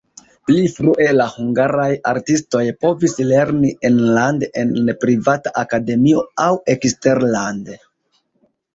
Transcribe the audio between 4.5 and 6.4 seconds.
en privata akademio